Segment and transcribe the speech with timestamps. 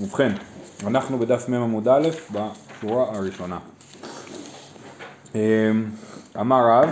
[0.00, 0.32] ובכן,
[0.86, 3.58] אנחנו בדף מ עמוד א' בשורה הראשונה.
[5.34, 5.40] אמ,
[6.40, 6.88] אמר רב,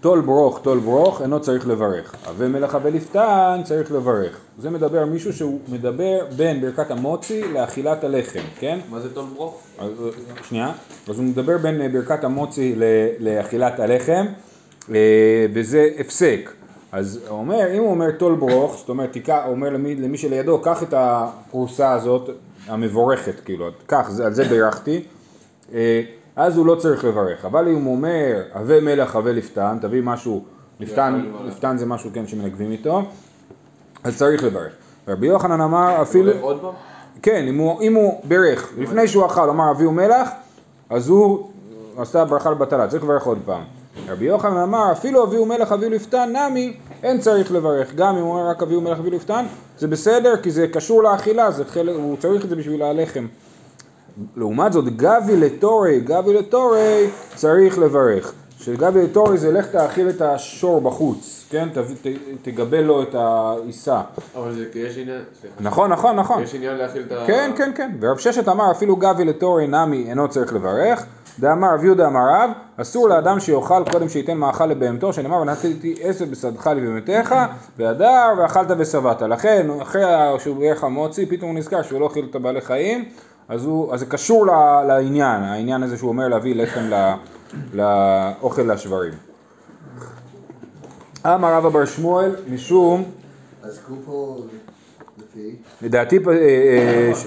[0.00, 2.14] טול ברוך, טול ברוך, אינו צריך לברך.
[2.26, 4.38] הווה מלאכה ולפתן, צריך לברך.
[4.58, 8.78] זה מדבר מישהו שהוא מדבר בין ברכת המוצי לאכילת הלחם, כן?
[8.90, 9.60] מה זה טול ברוך?
[9.78, 9.90] אז,
[10.48, 10.72] שנייה.
[11.08, 12.74] אז הוא מדבר בין ברכת המוצי
[13.20, 14.26] לאכילת הלחם,
[14.94, 16.50] אה, וזה הפסק.
[16.92, 20.18] אז הוא אומר, אם הוא אומר טול ברוך, זאת אומרת, תיקח, הוא אומר למי, למי
[20.18, 22.30] שלידו, קח את הפרוסה הזאת,
[22.68, 25.04] המבורכת, כאילו, קח, זה- על זה בירכתי,
[25.74, 26.02] אה,
[26.36, 27.44] אז הוא לא צריך לברך.
[27.44, 30.44] אבל אם הוא אומר, הווה מלך, הווה לפתן, תביא משהו,
[30.80, 33.02] לפתן, לפתן זה משהו, כן, שמנגבים איתו,
[34.04, 34.72] אז צריך לברך.
[35.08, 36.30] רבי יוחנן אמר, אפילו...
[36.30, 36.74] לברך עוד פעם?
[37.22, 40.28] כן, אם הוא, אם הוא בירך, לפני שהוא אכל, אמר אביהו מלח,
[40.90, 41.50] אז הוא
[41.96, 43.62] עשה ברכה לבטלה, צריך לברך עוד פעם.
[44.08, 47.94] רבי יוחנן אמר, אפילו אביהו מלח אביהו לפתן, נמי, אין צריך לברך.
[47.94, 49.44] גם אם הוא אומר רק אביהו מלח אביהו לפתן,
[49.78, 53.26] זה בסדר, כי זה קשור לאכילה, זה חלק, הוא צריך את זה בשביל הלחם.
[54.36, 58.32] לעומת זאת, גבי לטורי, גבי לטורי, צריך לברך.
[58.58, 61.68] שגבי לטורי זה לך תאכיל את השור בחוץ, כן?
[61.68, 62.06] ת, ת,
[62.42, 64.00] תגבה לו את העיסה.
[64.36, 65.54] אבל זה, יש עניין, סליחה.
[65.60, 66.42] נכון, נכון, נכון.
[66.42, 67.24] יש עניין להכיל את ה...
[67.26, 67.90] כן, כן, כן.
[68.00, 71.04] ורב ששת אמר אפילו גבי לתורי נמי אינו צריך לברך.
[71.40, 76.30] דאמר רב יהודה אמר רב, אסור לאדם שיאכל קודם שייתן מאכל לבהמתו, שנאמר ונתתי עשב
[76.30, 77.34] בשדך לבהמתך,
[77.78, 79.22] והדר ואכלת ושבעת.
[79.22, 80.02] לכן, אחרי
[80.38, 83.04] שהוא בירך המוצי, פתאום הוא נזכר שהוא לא אכיל את הבעלי חיים,
[83.48, 84.50] אז, הוא, אז זה קשור ל-
[84.86, 86.90] לעניין, העניין הזה שהוא אומר להביא לחם
[87.74, 89.12] לאוכל לשברים.
[91.26, 93.04] אמר רבא בר שמואל, משום
[93.62, 94.36] אז קופו
[95.18, 97.26] לפי, לדעתי אה, אה, ש-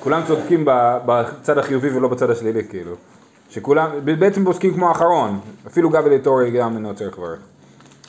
[0.00, 0.64] כולם צודקים
[1.06, 2.92] בצד החיובי ולא בצד השלילי כאילו.
[3.50, 7.38] שכולם, בעצם פוסקים כמו האחרון, אפילו גבי לטורי גם אינו צריך לברך.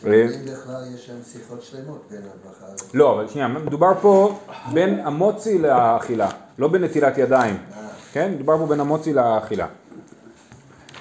[0.06, 2.96] אה, אם בכלל יש שם שיחות שלמות בין הברכה הזאת.
[2.96, 4.40] לא, אבל שנייה, מדובר פה
[4.74, 7.58] בין המוצי לאכילה, לא בנטילת ידיים,
[8.14, 8.32] כן?
[8.32, 9.68] מדובר פה בין המוצי לאכילה.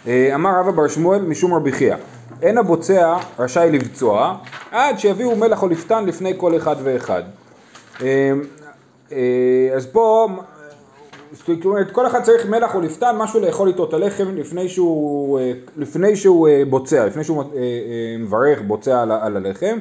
[0.06, 1.96] אה, אמר רבא בר שמואל משום רבי חייא,
[2.42, 4.38] אין הבוצע רשאי לבצוע
[4.70, 7.22] עד שיביאו מלח או לפתן לפני כל אחד ואחד.
[8.02, 8.32] אה,
[9.12, 10.28] אה, אז פה,
[11.64, 15.52] אומרת, כל אחד צריך מלח או לפתן, משהו לאכול איתו את הלחם לפני שהוא, אה,
[15.76, 19.78] לפני שהוא אה, בוצע, לפני שהוא אה, מברך, בוצע על, על הלחם,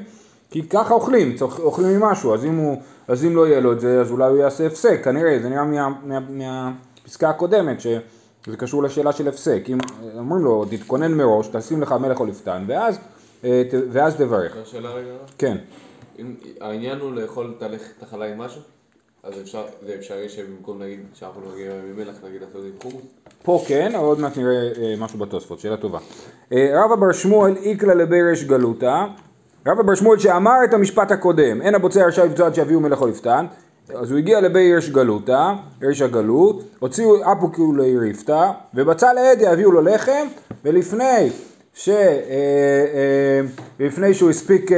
[0.52, 2.78] כי ככה אוכלים, צריך, אוכלים ממשהו, אז אם, הוא,
[3.08, 5.64] אז אם לא יהיה לו את זה, אז אולי הוא יעשה הפסק, כנראה, זה נראה
[5.64, 9.78] מה, מה, מהפסקה הקודמת, שזה קשור לשאלה של הפסק, אם
[10.18, 13.00] אומרים לו, תתכונן מראש, תשים לך מלח או לפתן, ואז,
[13.70, 15.12] ואז תברך, שאלה רגע?
[15.38, 15.58] כן.
[16.20, 17.64] אם העניין הוא לאכול את
[17.98, 18.62] את החלה עם משהו?
[19.26, 23.02] אז אפשר, זה אפשרי שבמקום נגיד, שאנחנו נגיע ממלח, נגיד לעשות את זה חומוס?
[23.44, 26.00] פה כן, אבל עוד מעט נראה אה, משהו בתוספות, שאלה טובה.
[26.52, 29.06] אה, רבא בר שמואל איקלה לבירש גלותא,
[29.68, 33.08] רבא בר שמואל שאמר את המשפט הקודם, אין הבוצע רשאי לבצוע עד שיביאו מלך או
[33.08, 33.46] לפתן,
[33.96, 40.28] אז הוא הגיע לבירש גלותא, ירש הגלות, הוציאו אפוקו ליריפתא, ובצע לעד יביאו לו לחם,
[40.66, 41.30] ולפני
[41.74, 41.90] ש...
[41.90, 41.96] אה,
[44.04, 44.78] אה, שהוא הספיק, אה,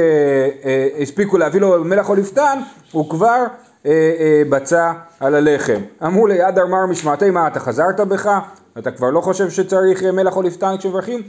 [0.64, 2.58] אה, הספיקו להביא לו מלח או לפתן,
[2.92, 3.44] הוא כבר
[3.86, 5.80] אה, אה, בצע על הלחם.
[6.06, 8.30] אמרו לי, אדר מר משמעתי, מה אתה חזרת בך?
[8.78, 11.22] אתה כבר לא חושב שצריך אה, מלח או לפתן כשמברכים?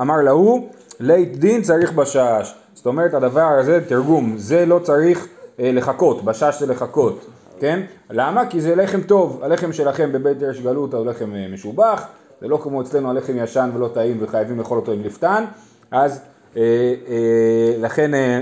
[0.00, 0.68] אמר להוא,
[1.00, 2.54] לית דין צריך בשש.
[2.74, 5.26] זאת אומרת, הדבר הזה, תרגום, זה לא צריך
[5.60, 7.26] אה, לחכות, בשש זה לחכות,
[7.60, 7.80] כן?
[8.10, 8.46] למה?
[8.46, 12.06] כי זה לחם טוב, הלחם שלכם בבית דרש גלות הוא לחם אה, משובח,
[12.40, 15.44] זה לא כמו אצלנו הלחם ישן ולא טעים וחייבים לאכול אותו עם לפתן,
[15.90, 16.20] אז
[16.56, 16.62] אה,
[17.08, 18.40] אה, לכן אה,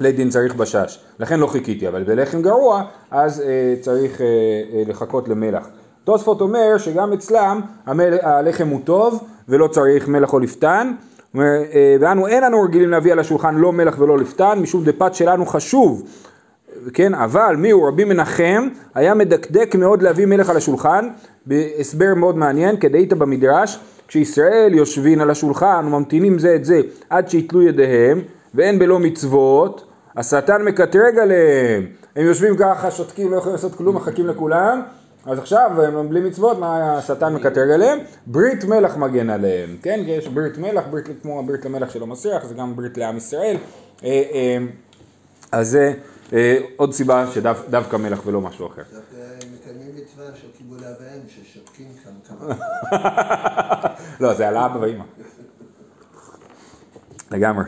[0.00, 4.82] לית דין צריך בשש, לכן לא חיכיתי, אבל בלחם גרוע אז אה, צריך אה, אה,
[4.86, 5.68] לחכות למלח.
[6.04, 10.92] תוספות אומר שגם אצלם המל, הלחם הוא טוב ולא צריך מלח או לפתן,
[11.34, 15.14] אומר, אה, ואנו אין לנו רגילים להביא על השולחן לא מלח ולא לפתן, משום דפת
[15.14, 16.02] שלנו חשוב,
[16.94, 17.88] כן, אבל מי הוא?
[17.88, 21.08] רבי מנחם היה מדקדק מאוד להביא מלך על השולחן,
[21.46, 26.80] בהסבר מאוד מעניין, כדאית במדרש, כשישראל יושבים על השולחן וממתינים זה את זה
[27.10, 28.20] עד שיתלו ידיהם,
[28.56, 29.84] ואין בלא מצוות,
[30.16, 31.86] השטן מקטרג עליהם,
[32.16, 34.82] הם יושבים ככה, שותקים, לא יכולים לעשות כלום, מחכים לכולם,
[35.26, 37.98] אז עכשיו הם בלי מצוות, מה השטן מקטרג עליהם?
[38.26, 40.00] ברית מלח מגן עליהם, כן?
[40.06, 43.56] יש ברית מלח, ברית כמו הברית למלח שלא מסריח, זה גם ברית לעם ישראל.
[44.04, 44.58] אה, אה,
[45.52, 45.92] אז זה
[46.32, 48.82] אה, עוד סיבה שדווקא מלח ולא משהו אחר.
[54.20, 55.04] לא, זה על האבא והאימא.
[57.30, 57.64] לגמרי.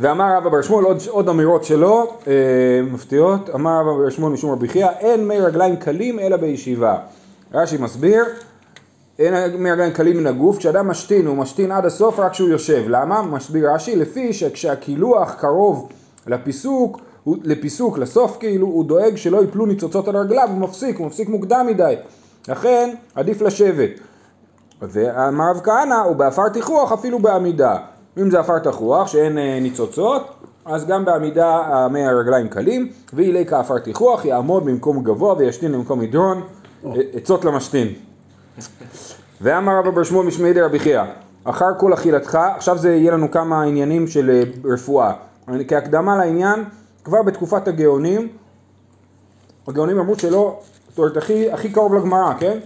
[0.00, 2.32] ואמר רבא בר שמואל, עוד, עוד אמירות שלו, אה,
[2.92, 6.96] מפתיעות, אמר רבא בר שמואל משום רבי חייא, אין מי רגליים קלים אלא בישיבה.
[7.54, 8.24] רש"י מסביר,
[9.18, 12.84] אין מי רגליים קלים מן הגוף, כשאדם משתין הוא משתין עד הסוף רק כשהוא יושב.
[12.88, 13.22] למה?
[13.22, 15.88] מסביר רש"י, לפי שכשהקילוח קרוב
[16.26, 21.06] לפיסוק, הוא, לפיסוק, לסוף כאילו, הוא דואג שלא יפלו ניצוצות על רגליו, הוא מפסיק, הוא
[21.06, 21.94] מפסיק מוקדם מדי.
[22.48, 23.90] לכן עדיף לשבת.
[24.82, 27.76] ואמר רב כהנא, הוא בעפר תיכוח אפילו בעמידה.
[28.18, 30.26] אם זה עפר תחוח, שאין אה, ניצוצות,
[30.64, 36.42] אז גם בעמידה מי הרגליים קלים, ואילי כעפר תיכוח, יעמוד במקום גבוה וישתין במקום מדרון,
[36.86, 37.88] אה, עצות למשתין.
[39.40, 41.02] ואמר רבא בר שמואל משמעי דרבי חייא,
[41.44, 45.12] אחר כל אכילתך, עכשיו זה יהיה לנו כמה עניינים של אה, רפואה.
[45.68, 46.64] כהקדמה לעניין,
[47.04, 48.28] כבר בתקופת הגאונים,
[49.68, 52.58] הגאונים אמרו שלא, זאת אומרת הכי, הכי קרוב לגמרא, כן?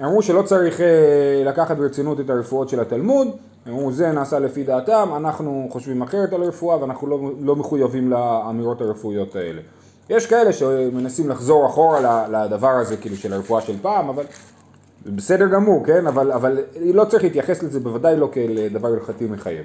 [0.00, 3.28] אמרו שלא צריך אה, לקחת ברצינות את הרפואות של התלמוד,
[3.68, 8.80] אמרו זה נעשה לפי דעתם, אנחנו חושבים אחרת על רפואה ואנחנו לא, לא מחויבים לאמירות
[8.80, 9.60] הרפואיות האלה.
[10.10, 14.24] יש כאלה שמנסים לחזור אחורה לדבר הזה כאילו של הרפואה של פעם, אבל
[15.06, 16.06] בסדר גמור, כן?
[16.06, 19.64] אבל, אבל לא צריך להתייחס לזה בוודאי לא כאל דבר הלכתי מחייב.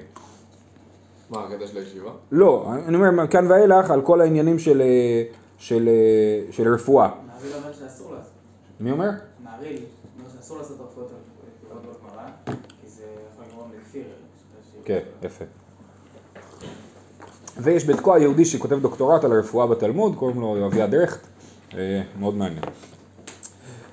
[1.30, 2.12] מה, הקטע של הישיבה?
[2.32, 4.82] לא, אני אומר מכאן ואילך על כל העניינים של,
[5.58, 7.10] של, אה, של רפואה.
[7.28, 8.32] מעריל אומר שאסור לעשות.
[8.80, 9.10] מי אומר?
[9.44, 9.84] מעריל
[10.18, 11.12] אומר שאסור לעשות רפואות
[11.72, 13.04] בגמרא, כי זה
[13.34, 14.04] יכול לגרום לכפיר.
[14.86, 15.46] כן, יפה.
[17.58, 21.20] ויש בתקוע יהודי שכותב דוקטורט על הרפואה בתלמוד, קוראים לו אביעד רכט,
[21.78, 22.64] אה, מאוד מעניין.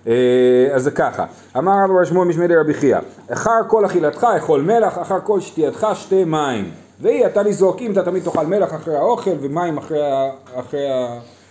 [0.06, 1.24] אה, אז זה ככה,
[1.56, 2.98] אמר רב בר שמואל משמי דרבי חייא,
[3.32, 6.70] אחר כל אכילתך אכול מלח, אחר כל שתייתך שתה מים.
[7.00, 10.00] והיא אתה לזעוק, אם אתה תמיד תאכל מלח אחרי האוכל ומים אחרי,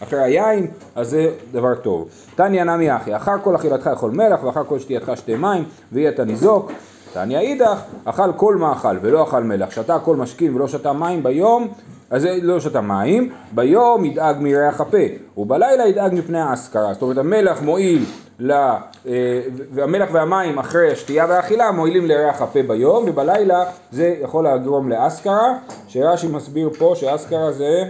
[0.01, 2.09] אחרי, היין, אז זה דבר טוב.
[2.35, 6.23] תניא נמי אחי, אחר כל אכילתך אכול מלח ואחר כל שתייתך שתה מים, והיא אתה
[6.23, 6.71] ניזוק.
[7.13, 11.67] תניא אידך, אכל כל מאכל ולא אכל מלח, שתה כל משכין ולא שתה מים ביום,
[12.09, 14.97] אז לא שתה מים, ביום ידאג מריח הפה,
[15.37, 16.93] ובלילה ידאג מפני האסכרה.
[16.93, 18.05] זאת אומרת המלח מועיל,
[18.39, 19.41] ל, אה,
[19.71, 25.57] והמלח והמים אחרי השתייה והאכילה מועילים לריח הפה ביום, ובלילה זה יכול לגרום לאסכרה,
[25.87, 27.83] שרש"י מסביר פה שאסכרה זה,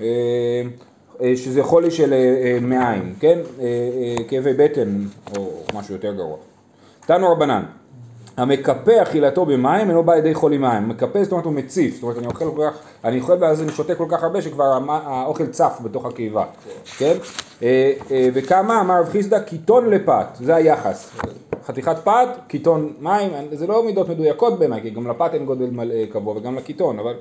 [0.00, 0.06] אה,
[1.22, 2.14] אה, שזה חולי של
[2.60, 3.38] מעיים, כן?
[4.28, 4.88] כאבי בטן
[5.36, 6.36] או משהו יותר גרוע.
[7.06, 7.62] תנו רבנן,
[8.36, 10.88] המקפא אכילתו במים אינו בא לידי חולי מים.
[10.88, 13.72] מקפא זאת אומרת הוא מציף, זאת אומרת אני אוכל כל כך, אני אוכל ואז אני
[13.72, 16.44] שותה כל כך הרבה שכבר האוכל צף בתוך הקיבה,
[16.98, 17.14] כן?
[17.62, 21.10] אה, אה, וכמה אמר רב חיסדא קיטון לפת, זה היחס.
[21.66, 26.06] חתיכת פת, קיטון מים, זה לא מידות מדויקות בעיניי, כי גם לפת אין גודל מלא
[26.12, 27.14] קבוע וגם לקיטון, אבל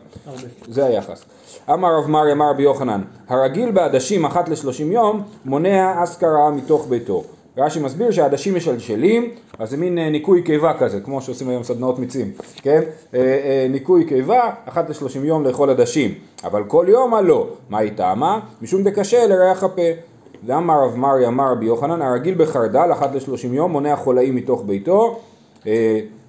[0.67, 1.25] זה היחס.
[1.73, 7.23] אמר רב מרי אמר רבי יוחנן, הרגיל בעדשים אחת לשלושים יום מונע אסכרה מתוך ביתו.
[7.57, 12.00] רש"י מסביר שהעדשים משלשלים, אז זה מין אה, ניקוי קיבה כזה, כמו שעושים היום סדנאות
[12.00, 12.81] מיצים, כן?
[13.13, 16.13] אה, אה, ניקוי קיבה, אחת לשלושים יום לאכול עדשים,
[16.44, 17.48] אבל כל יום מה לא.
[17.69, 18.40] מה היא טעמה?
[18.62, 19.81] משום דקשה לריח הפה.
[20.46, 25.19] ואמר רב מרי אמר רבי יוחנן, הרגיל בחרדל אחת לשלושים יום מונע חולאים מתוך ביתו,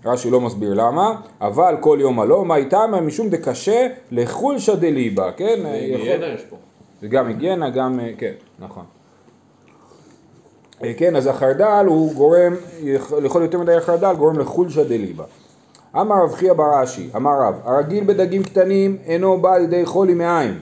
[0.05, 3.01] רש"י לא מסביר למה, אבל כל יום הלא, מה היא טעמה?
[3.01, 5.63] משום דקשה לחולשא דליבה, כן?
[5.65, 6.57] היגיינה יש פה.
[7.01, 8.85] זה גם היגיינה, גם, כן, נכון.
[10.85, 12.55] אה, כן, אז החרדל הוא גורם,
[13.23, 15.25] לאכול יותר מדי חרדל גורם לחולשא דליבה.
[15.97, 20.59] אמר רב חייא בר אשי, אמר רב, הרגיל בדגים קטנים אינו בא לידי חולי מעין.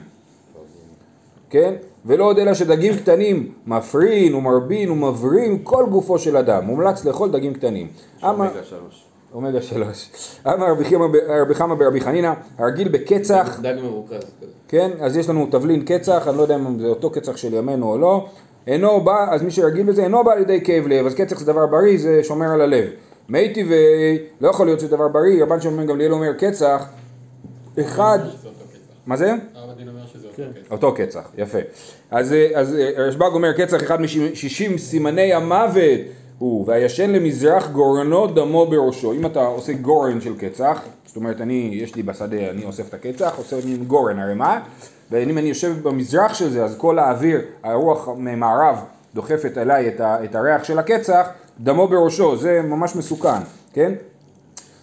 [1.49, 1.73] כן?
[2.05, 6.65] ולא עוד אלא שדגים קטנים מפרין ומרבין ומברין כל גופו של אדם.
[6.65, 7.87] מומלץ לאכול דגים קטנים.
[8.23, 8.47] אמר...
[9.33, 10.11] אומגה שלוש.
[10.47, 14.51] אמר רבי חמא ב- רבי חמא ברבי חנינא, הרגיל בקצח דג מרוכז כזה.
[14.67, 17.91] כן, אז יש לנו תבלין קצח, אני לא יודע אם זה אותו קצח של ימינו
[17.91, 18.25] או לא,
[18.67, 21.45] אינו בא, אז מי שרגיל בזה, אינו בא על ידי כאב לב, אז קצח זה
[21.45, 22.85] דבר בריא, זה שומר על הלב.
[23.29, 26.85] מי טבעי, לא יכול להיות שזה דבר בריא, רבן שמעון גמליאל אומר קצח,
[27.79, 28.19] אחד,
[29.05, 29.33] מה זה?
[30.71, 31.57] אותו קצח, יפה.
[32.11, 35.99] אז, אה, אז אה, רשב"ג אומר קצח אחד משישים סימני המוות
[36.39, 39.13] הוא, והישן למזרח גורנו דמו בראשו.
[39.13, 42.93] אם אתה עושה גורן של קצח, זאת אומרת אני, יש לי בשדה, אני אוסף את
[42.93, 44.59] הקצח, עושה מין גורן ערימה,
[45.11, 48.79] ואם אני יושב במזרח של זה, אז כל האוויר, הרוח ממערב
[49.15, 51.27] דוחפת אליי את, ה, את הריח של הקצח,
[51.59, 53.41] דמו בראשו, זה ממש מסוכן,
[53.73, 53.93] כן?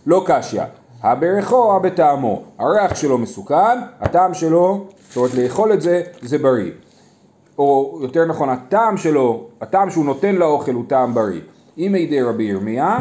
[0.07, 0.62] לא קשיא,
[1.02, 6.71] הברכו הבטעמו, הריח שלו מסוכן, הטעם שלו, זאת אומרת לאכול את זה, זה בריא.
[7.59, 11.41] או יותר נכון, הטעם שלו, הטעם שהוא נותן לאוכל הוא טעם בריא.
[11.79, 12.99] אם ידי רבי ירמיה,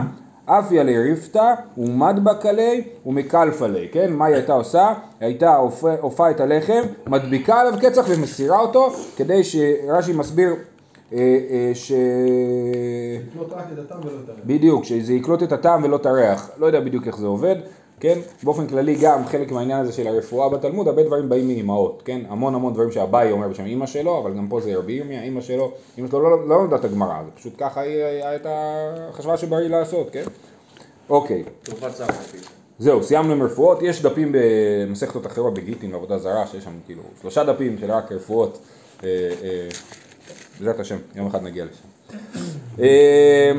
[0.59, 4.13] אף ילי ריפתא, ומדבק עלי, ומקלף עלי, כן?
[4.13, 4.87] מה היא הייתה עושה?
[4.87, 4.95] היא
[5.27, 10.55] הייתה אופה- אופה את הלחם, מדביקה עליו קצח ומסירה אותו, כדי שרש"י מסביר
[11.13, 11.91] אה, אה, ש...
[13.27, 14.41] לקלוט רק את הטעם ולא את הריח.
[14.45, 16.49] בדיוק, שזה יקלוט את הטעם ולא את הריח.
[16.59, 17.55] לא יודע בדיוק איך זה עובד,
[18.01, 18.19] כן?
[18.43, 22.21] באופן כללי גם חלק מהעניין הזה של הרפואה בתלמוד, הרבה דברים באים מאימהות, כן?
[22.29, 25.41] המון המון דברים שאביי אומר בשם אימא שלו, אבל גם פה זה רבי ירמיה, אימא
[25.41, 28.49] שלו, אימא שלו לא, לא למדה את הגמרא, זה פשוט ככה היא הייתה,
[29.11, 30.23] חשבה שבריא לעשות, כן?
[31.09, 31.43] אוקיי.
[32.79, 37.43] זהו, סיימנו עם רפואות, יש דפים במסכתות אחרות בגיטין בעבודה זרה, שיש שם כאילו שלושה
[37.43, 38.59] דפים של רק רפואות,
[39.03, 39.09] אה,
[39.43, 39.67] אה,
[40.59, 42.17] בעזרת השם, יום אחד נגיע לשם.
[42.79, 43.51] אה,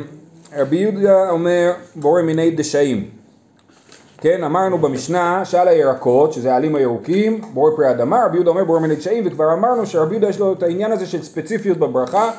[0.56, 3.21] רבי יהודה אומר, בורא מיני דשאים,
[4.22, 8.80] כן, אמרנו במשנה שעל הירקות, שזה העלים הירוקים, בורא פרי אדמה, רבי יהודה אומר בורא
[8.80, 12.30] מיני דשאים, וכבר אמרנו שרבי יהודה יש לו את העניין הזה של ספציפיות בברכה,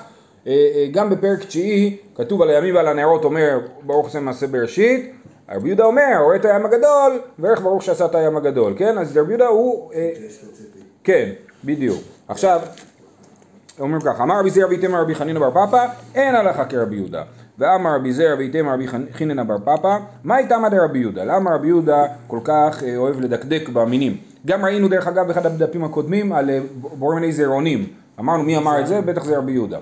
[0.47, 5.13] אה, אה, גם בפרק תשיעי, כתוב על הימים ועל הנערות אומר ברוך השם מעשה בראשית,
[5.51, 8.97] רבי יהודה אומר, רואה את הים הגדול, ואיך ברוך שעשה את הים הגדול, כן?
[8.97, 10.09] אז רבי יהודה הוא, אה.
[11.03, 11.29] כן,
[11.63, 12.01] בדיוק.
[12.27, 12.61] עכשיו,
[13.79, 15.85] אומרים ככה, אמר רבי זרע ואיתמר רבי חנינא בר פפא,
[16.15, 17.23] אין הלכה כרבי יהודה.
[17.60, 21.24] ואמר רבי זרע ואיתמר רבי חנינא בר פפא, מה איתמא דרבי יהודה?
[21.24, 24.17] למה רבי יהודה כל כך אה, אוהב לדקדק במינים?
[24.45, 27.88] גם ראינו דרך אגב באחד הדפים הקודמים על אה, בורא מיני זרעונים.
[28.19, 29.01] אמרנו מי אמר את זה?
[29.01, 29.77] בטח זה רבי יהודה.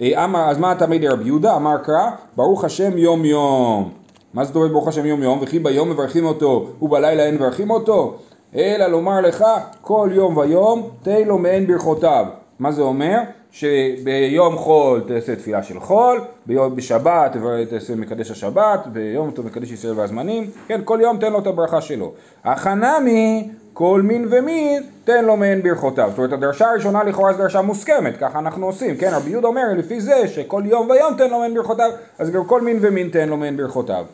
[0.00, 1.56] אה, אמר, אז מה תמיד רבי יהודה?
[1.56, 3.90] אמר קרא, ברוך השם יום יום.
[4.34, 5.38] מה זאת אומרת ברוך השם יום יום?
[5.42, 8.18] וכי ביום מברכים אותו ובלילה אין מברכים אותו?
[8.56, 9.44] אלא לומר לך
[9.80, 12.26] כל יום ויום תן לו מעין ברכותיו.
[12.58, 13.18] מה זה אומר?
[13.56, 17.36] שביום חול תעשה תפילה של חול, ביום בשבת
[17.70, 21.80] תעשה מקדש השבת, ביום טוב מקדש ישראל והזמנים, כן, כל יום תן לו את הברכה
[21.80, 22.12] שלו.
[22.44, 26.08] החנמי כל מין ומין תן לו מעין ברכותיו.
[26.10, 29.64] זאת אומרת הדרשה הראשונה לכאורה זו דרשה מוסכמת, ככה אנחנו עושים, כן, רבי יהודה אומר
[29.76, 33.28] לפי זה שכל יום ויום תן לו מעין ברכותיו, אז גם כל מין ומין תן
[33.28, 34.04] לו מעין ברכותיו.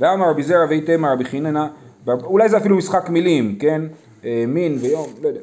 [0.00, 1.68] ואמר רבי זרע ואיתמר רבי חיננה,
[2.08, 3.82] אולי זה אפילו משחק מילים, כן?
[4.24, 5.40] אה, מין ויום, לא יודע.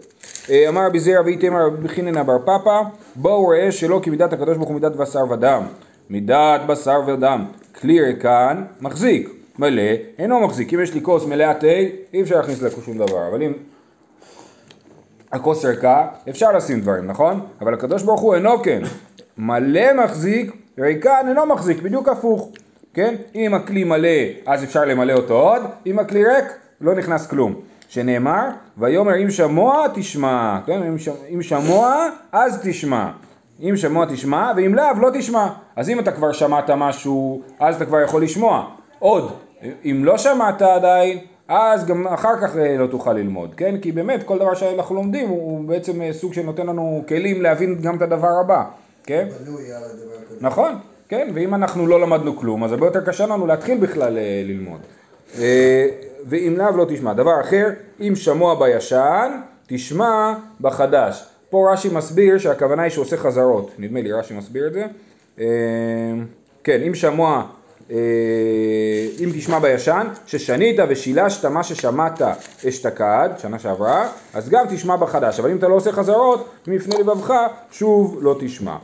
[0.50, 2.82] אה, אמר רבי זרע ואיתמר רבי חיננה בר פפא,
[3.16, 5.64] בואו ראה שלא כי מידת הקדוש ברוך הוא מידת בשר ודם.
[6.10, 7.46] מידת בשר ודם,
[7.82, 9.30] כלי ריקן, מחזיק.
[9.60, 9.82] מלא,
[10.20, 10.74] אינו מחזיק.
[10.74, 11.68] אם יש לי כוס מלאה תה,
[12.14, 13.28] אי אפשר להכניס לה שום דבר.
[13.28, 13.54] אבל אם
[15.32, 17.40] הכוס ריקה, אפשר לשים דברים, נכון?
[17.62, 18.82] אבל הקדוש ברוך הוא אינו כן.
[19.38, 22.52] מלא מחזיק, ריקן אינו מחזיק, בדיוק הפוך.
[22.94, 23.16] כן?
[23.36, 24.10] אם הכלי מלא,
[24.46, 26.46] אז אפשר למלא אותו עוד, אם הכלי ריק,
[26.82, 27.62] לא נכנס כלום.
[27.94, 30.84] שנאמר, ויאמר אם שמוע תשמע, כן?
[30.84, 31.10] אם, ש...
[31.34, 33.12] אם שמוע אז תשמע,
[33.60, 37.86] אם שמוע תשמע ואם לאו לא תשמע, אז אם אתה כבר שמעת משהו, אז אתה
[37.86, 38.70] כבר יכול לשמוע,
[39.00, 39.32] עוד,
[39.86, 43.76] אם לא שמעת עדיין, אז גם אחר כך אה, לא תוכל ללמוד, כן?
[43.82, 47.82] כי באמת כל דבר שאנחנו לומדים הוא, הוא בעצם אה, סוג שנותן לנו כלים להבין
[47.82, 48.64] גם את הדבר הבא,
[49.04, 49.28] כן?
[50.30, 50.38] כזה.
[50.42, 50.76] נכון,
[51.10, 54.80] כן, ואם אנחנו לא למדנו כלום, אז הרבה יותר קשה לנו להתחיל בכלל אה, ללמוד.
[55.40, 55.88] אה,
[56.26, 57.14] ואם לאו לא תשמע.
[57.14, 57.70] דבר אחר,
[58.02, 59.32] אם שמוע בישן,
[59.68, 61.24] תשמע בחדש.
[61.50, 63.72] פה רש"י מסביר שהכוונה היא שהוא עושה חזרות.
[63.80, 64.86] נדמה לי רש"י מסביר את זה.
[65.40, 65.46] אה,
[66.64, 67.44] כן, אם שמוע,
[67.92, 67.98] אה,
[69.20, 72.22] אם תשמע בישן, ששנית ושילשת מה ששמעת
[72.70, 75.40] אשתקד, שנה שעברה, אז גם תשמע בחדש.
[75.40, 77.34] אבל אם אתה לא עושה חזרות, מפני לבבך,
[77.72, 78.76] שוב לא תשמע.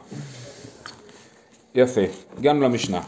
[1.75, 2.01] יפה,
[2.37, 3.01] הגענו למשנה.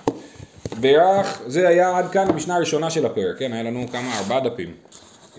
[0.79, 3.53] בירך, זה היה עד כאן המשנה הראשונה של הפרק, כן?
[3.53, 4.73] היה לנו כמה, ארבעה דפים.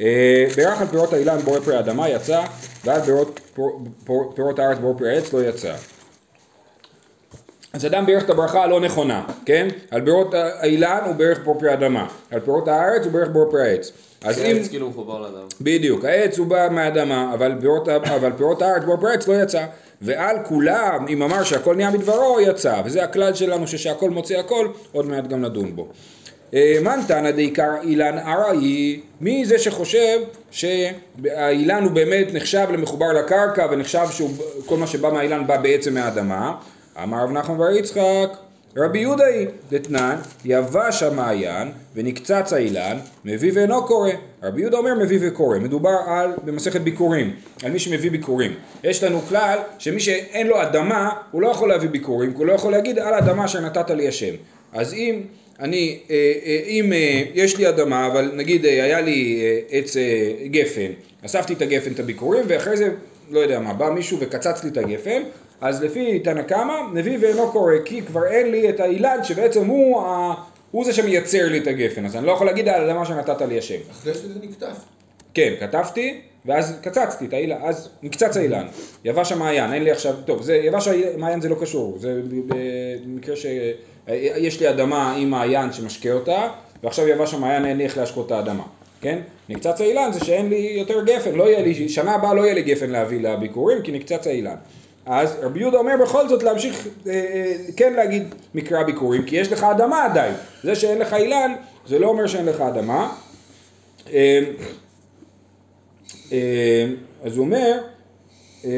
[0.01, 2.43] אה, בירך על פירות האילן בורא פרי אדמה יצא,
[2.85, 3.41] ועל פירות,
[4.05, 5.75] פור, פירות הארץ בורא פרי עץ לא יצא.
[7.73, 9.69] אז אדם בירך את הברכה הלא נכונה, כן?
[9.91, 13.62] על פירות האילן הוא בירך בורא פרי אדמה, על פירות הארץ הוא בירך בורא פרי
[13.62, 13.93] העץ.
[14.25, 14.45] אז אם...
[14.45, 15.47] העץ כאילו מחובר לאדם.
[15.61, 19.65] בדיוק, העץ הוא בא מהאדמה, אבל פירות, אבל פירות הארץ בו פרץ לא יצא.
[20.02, 22.82] ועל כולם, אם אמר שהכל נהיה מדברו, יצא.
[22.85, 25.88] וזה הכלל שלנו ששהכל מוצא הכל, עוד מעט גם נדון בו.
[26.54, 30.18] אה, מן תנא דעיקר אילן ארעי, מי זה שחושב
[30.50, 36.54] שהאילן הוא באמת נחשב למחובר לקרקע ונחשב שכל מה שבא מהאילן בא בעצם מהאדמה?
[37.02, 38.37] אמר רב נחמן בר יצחק,
[38.76, 44.11] רבי יהודה היא, דתנן, יבש המעיין ונקצץ האילן, מביא ואינו קורא.
[44.43, 45.59] רבי יהודה אומר מביא וקורא.
[45.59, 48.55] מדובר על, במסכת ביקורים, על מי שמביא ביקורים.
[48.85, 52.52] יש לנו כלל שמי שאין לו אדמה, הוא לא יכול להביא ביקורים, כי הוא לא
[52.52, 54.35] יכול להגיד על האדמה שנתת לי השם.
[54.73, 55.23] אז אם
[55.61, 59.97] אני, אה, אה, אם אה, יש לי אדמה, אבל נגיד היה לי עץ
[60.50, 60.93] גפן,
[61.26, 62.91] אספתי את הגפן, את הביקורים, ואחרי זה,
[63.31, 65.23] לא יודע מה, בא מישהו וקצץ לי את הגפן,
[65.62, 70.02] אז לפי תנא קמא, מביא ואינו קורא, כי כבר אין לי את האילן שבעצם הוא,
[70.02, 70.35] ה...
[70.71, 73.59] הוא זה שמייצר לי את הגפן, אז אני לא יכול להגיד על האדמה שנתת לי
[73.59, 73.78] השם.
[73.90, 74.76] אחרי שזה נקטף.
[75.35, 78.66] כן, כתבתי, ואז קצצתי את האילן, אז נקצץ האילן,
[79.04, 82.21] יבש המעיין, אין לי עכשיו, טוב, זה, יבש המעיין זה לא קשור, זה
[83.04, 86.49] במקרה שיש לי אדמה עם מעיין שמשקה אותה,
[86.83, 88.64] ועכשיו יבש המעיין אין לי איך להשקות את האדמה,
[89.00, 89.19] כן?
[89.49, 92.62] נקצץ האילן זה שאין לי יותר גפן, לא יהיה לי, שנה הבאה לא יהיה לי
[92.62, 94.57] גפן להביא לביקורים, כי נקצץ האילן.
[95.06, 99.52] אז רבי יהודה אומר בכל זאת להמשיך אה, אה, כן להגיד מקרא ביקורים, כי יש
[99.52, 100.35] לך אדמה עדיין.
[100.62, 101.52] זה שאין לך אילן,
[101.87, 103.12] זה לא אומר שאין לך אדמה.
[104.12, 104.40] אה,
[106.32, 106.87] אה,
[107.25, 107.80] אז הוא אומר
[108.64, 108.71] אה,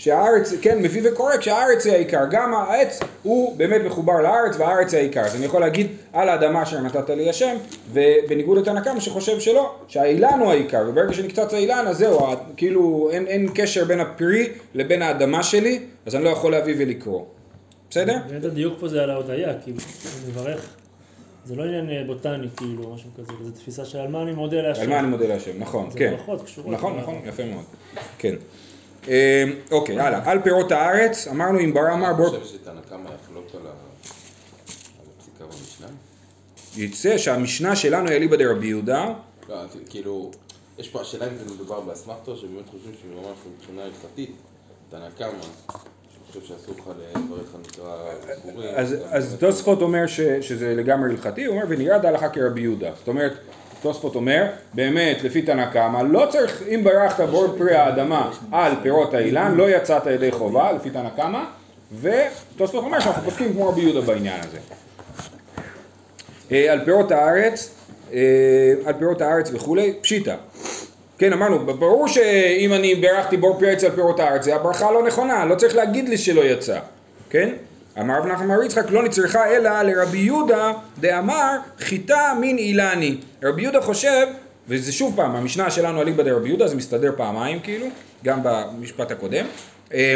[0.00, 5.00] שהארץ, כן, מביא וקורא כשהארץ היא העיקר, גם העץ הוא באמת מחובר לארץ והארץ היא
[5.00, 7.56] העיקר, אז אני יכול להגיד על האדמה אשר נתת לי השם,
[7.92, 12.20] ובניגוד לתנא קמא שחושב שלא, שהאילן הוא העיקר, וברגע שנקצץ האילן אז זהו,
[12.56, 17.24] כאילו אין, אין קשר בין הפרי לבין האדמה שלי, אז אני לא יכול להביא ולקרוא,
[17.90, 18.16] בסדר?
[18.28, 20.74] באמת הדיוק פה זה על ההודיה, כאילו, אני מברך.
[21.44, 24.32] זה לא עניין אה, בוטני, כאילו, או משהו כזה, זו תפיסה של על מה אני
[24.32, 24.82] מודה להשם.
[24.82, 26.10] על מה אני מודה להשם, נכון, זה כן.
[26.10, 26.72] ברכות קשורות.
[26.72, 27.64] נכון, נכון, יפה מאוד,
[28.18, 28.34] כן.
[29.08, 32.36] אה, אוקיי, הלאה, על פירות הארץ, אמרנו אם ברא אמר בור...
[32.36, 33.60] אני חושב שתנא קמא יחלוק על
[35.18, 35.86] הפסיקה במשנה?
[36.76, 39.12] יצא שהמשנה שלנו היא אליבא דרבי יהודה,
[39.48, 39.56] לא,
[39.88, 40.30] כאילו,
[40.78, 44.30] יש פה השאלה אם זה מדובר באסמכתו, שבאמת חושבים שממש מבחינה הלכתית,
[44.90, 45.08] תנא
[48.42, 48.68] ציבורי.
[48.76, 50.06] אז, תוספות אומר
[50.40, 52.90] שזה לגמרי הלכתי, הוא אומר ונראה ההלכה כרבי יהודה.
[52.98, 53.32] זאת אומרת,
[53.82, 59.14] תוספות אומר, באמת, לפי תנא קמא, לא צריך, אם ברכת בורד פרי האדמה על פירות
[59.14, 61.42] האילן, לא יצאת ידי חובה, לפי תנא קמא,
[62.00, 64.58] ותוספות אומר שאנחנו פוסקים כמו רבי יהודה בעניין הזה.
[66.52, 67.74] אה, על פירות הארץ,
[68.12, 68.18] אה,
[68.84, 70.34] על פירות הארץ וכולי, פשיטא.
[71.18, 75.06] כן, אמרנו, ברור שאם אני בירכתי בור פרי עץ על פירות הארץ, זה הברכה לא
[75.06, 76.78] נכונה, לא צריך להגיד לי שלא יצא,
[77.30, 77.50] כן?
[77.98, 83.16] אמר רב נחמן בר יצחק לא נצרכה אלא לרבי יהודה דאמר חיטה מן אילני.
[83.42, 84.26] רבי יהודה חושב,
[84.68, 87.86] וזה שוב פעם, המשנה שלנו אליבא דרבי יהודה, זה מסתדר פעמיים כאילו,
[88.24, 89.46] גם במשפט הקודם.
[89.94, 90.14] אה,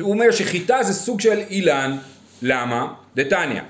[0.00, 1.96] הוא אומר שחיטה זה סוג של אילן,
[2.42, 2.92] למה?
[3.16, 3.60] דתניא,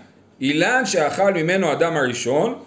[0.41, 2.59] אילן שאכל ממנו האדם הראשון,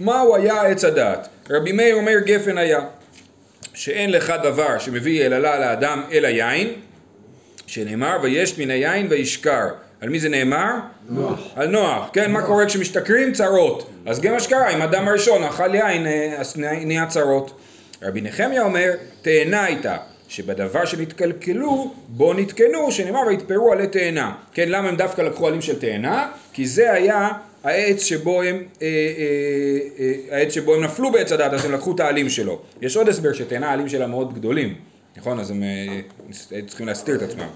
[0.00, 1.28] מהו היה עץ הדעת?
[1.50, 2.80] רבי מאיר אומר גפן היה,
[3.74, 6.68] שאין לך דבר שמביא יללה לאדם אלא יין,
[7.68, 9.66] שנאמר וישת מן היין וישכר.
[10.00, 10.72] על מי זה נאמר?
[11.08, 11.40] נוח.
[11.56, 13.32] על נוח, כן, מה קורה כשמשתכרים?
[13.32, 13.90] צרות.
[14.06, 17.60] אז גם מה שקרה, אם האדם הראשון אכל יין, אה, אז נהיה צרות.
[18.02, 19.96] רבי נחמיה אומר, תאנה הייתה,
[20.28, 24.32] שבדבר שנתקלקלו, בו נתקנו, שנאמר ויתפרו עלי תאנה.
[24.54, 26.30] כן, למה הם דווקא לקחו עלים של תאנה?
[26.52, 27.28] כי זה היה
[27.64, 28.88] העץ שבו הם, אה, אה,
[29.98, 32.60] אה, העץ שבו הם נפלו בעץ הדת, אז הם לקחו את העלים שלו.
[32.82, 34.74] יש עוד הסבר שתאנה העלים שלה מאוד גדולים,
[35.18, 35.40] נכון?
[35.40, 36.00] אז הם אה,
[36.66, 37.48] צריכים להסתיר את עצמם.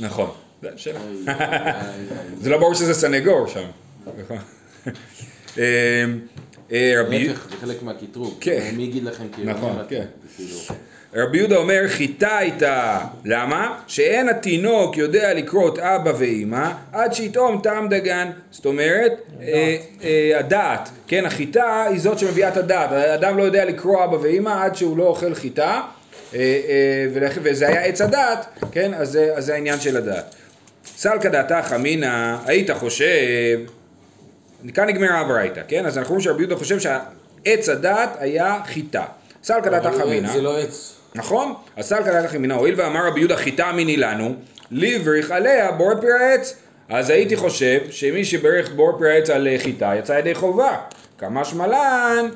[0.00, 0.30] נכון.
[0.62, 0.92] זה.
[2.42, 3.64] זה לא ברור שזה סנגור שם.
[4.18, 4.38] נכון.
[5.58, 6.04] אה,
[6.72, 7.28] אה, רבי...
[7.28, 8.34] זה חלק מהקטרוג.
[8.40, 8.74] כן.
[8.76, 9.52] מי יגיד לכם כאילו?
[9.52, 9.76] נכון?
[9.88, 10.06] כן.
[11.14, 13.78] רבי יהודה אומר חיטה איתה, למה?
[13.86, 20.38] שאין התינוק יודע לקרוא את אבא ואימא עד שיטעום טעם דגן, זאת אומרת אה, אה,
[20.38, 24.76] הדעת, כן החיטה היא זאת שמביאה את הדעת, האדם לא יודע לקרוא אבא ואימא עד
[24.76, 25.80] שהוא לא אוכל חיטה
[26.34, 27.06] אה, אה,
[27.42, 30.34] וזה היה עץ הדעת, כן אז זה- אז זה העניין של הדעת.
[30.96, 33.58] סלקא דעתך אמינא היית חושב,
[34.74, 39.04] כאן נגמרה הברייתא, כן אז אנחנו רואים שרבי יהודה חושב שעץ הדעת היה חיטה.
[39.44, 40.94] סלקא דעתך אבל אמינא זה לא עץ.
[41.14, 41.54] נכון?
[41.76, 44.34] אז סל כדאי לכם מינה, הואיל ואמר רבי יהודה חיטה מיני לנו,
[44.70, 46.56] לבריך עליה בור פרי העץ.
[46.88, 50.76] אז הייתי חושב שמי שברך בור פרי העץ על אה, חיטה יצא ידי חובה.
[51.18, 52.26] כמה שמלן,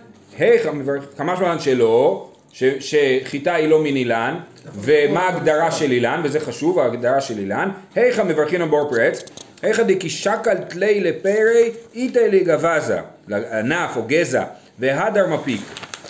[0.73, 4.35] מברך, כמה שמלן שלא, ש- שחיטה היא לא מן אילן,
[4.75, 9.25] ומה ההגדרה של אילן, וזה חשוב, ההגדרה של אילן, היכא מברכין על בור פרי עץ,
[9.63, 14.45] היכא דקישקל תלי לפרי איתי לגבזה, לענף או גזע,
[14.79, 15.61] והדר מפיק.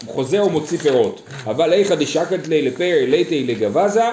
[0.06, 1.22] חוזר ומוציא פירות.
[1.46, 4.04] אבל איכא דשקת לי לפרי ליתי לגבזה,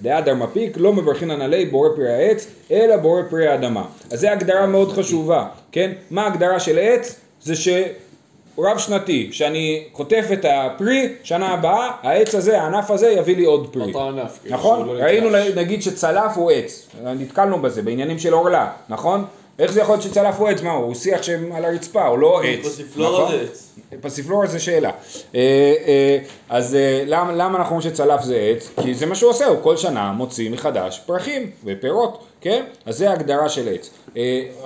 [0.00, 3.84] דאדר מפיק, לא מברכין עלי בורא פרי העץ, אלא בורא פרי האדמה.
[4.12, 5.92] אז זו הגדרה מאוד חשובה, כן?
[6.10, 7.20] מה ההגדרה של עץ?
[7.42, 13.44] זה שרב שנתי, שאני חוטף את הפרי, שנה הבאה, העץ הזה, הענף הזה, יביא לי
[13.44, 13.82] עוד פרי.
[13.82, 14.86] אותו ענף, כאילו, נכון?
[14.86, 15.28] לא ראינו.
[15.56, 19.24] נגיד שצלף הוא עץ, נתקלנו בזה בעניינים של עורלה, נכון?
[19.58, 20.62] איך זה יכול להיות שצלף הוא עץ?
[20.62, 20.84] מה הוא?
[20.84, 21.20] הוא שיח
[21.52, 22.66] על הרצפה, הוא לא עץ.
[22.66, 23.36] פסיפלורה נכון?
[23.36, 23.74] זה עץ.
[24.00, 24.90] פסיפלורה זה שאלה.
[25.34, 25.40] אה,
[25.86, 28.70] אה, אז אה, למה, אנחנו אומרים שצלף זה עץ?
[28.82, 32.64] כי זה מה שהוא עושה, הוא כל שנה מוציא מחדש פרחים ופירות, כן?
[32.86, 33.90] אז זה ההגדרה של עץ.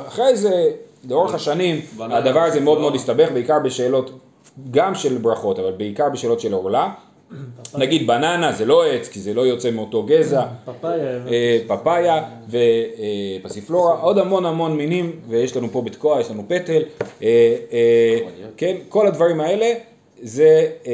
[0.06, 0.70] אחרי זה,
[1.08, 2.94] לאורך השנים, הדבר הזה מאוד מאוד.
[2.94, 4.10] הסתבך, בעיקר בשאלות,
[4.70, 6.90] גם של ברכות, אבל בעיקר בשאלות של עורלה.
[7.78, 10.46] נגיד בננה זה לא עץ, כי זה לא יוצא מאותו גזע.
[11.66, 16.82] פפאיה, אה, ופסיפלורה, עוד המון המון מינים, ויש לנו פה בתקוע, יש לנו פטל,
[17.22, 18.18] אה, אה,
[18.56, 19.72] כן, כל הדברים האלה
[20.22, 20.92] זה אה,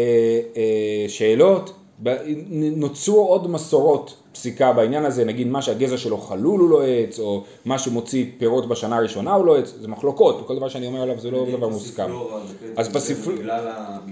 [0.57, 1.73] אה, שאלות,
[2.77, 7.43] נוצרו עוד מסורות פסיקה בעניין הזה, נגיד מה שהגזע שלו חלול הוא לא עץ, או
[7.65, 11.21] מה שמוציא פירות בשנה הראשונה הוא לא עץ, זה מחלוקות, כל דבר שאני אומר עליו
[11.21, 12.07] זה לא דבר מוסכם.
[12.77, 13.31] אז פסיפל-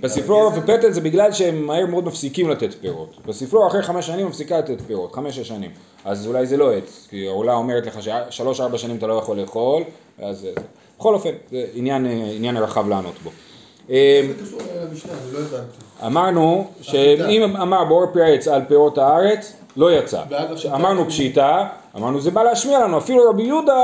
[0.02, 3.16] פסיפלורה ופטל זה בגלל שהם מהר מאוד מפסיקים לתת פירות.
[3.26, 5.70] פסיפלורה אחרי חמש שנים מפסיקה לתת פירות, חמש-שש שנים.
[6.04, 9.82] אז אולי זה לא עץ, כי העולה אומרת לך ששלוש-ארבע שנים אתה לא יכול לאכול,
[10.18, 10.62] אז אה,
[10.98, 13.30] בכל אופן, זה עניין, אה, עניין רחב לענות בו.
[13.90, 14.20] אה,
[14.52, 15.58] לא.
[16.06, 16.66] אמרנו.
[16.80, 20.22] שאם אמר בור פרץ על פירות הארץ, לא יצא.
[20.74, 23.82] אמרנו פשיטה, אמרנו זה בא להשמיע לנו, אפילו רבי יהודה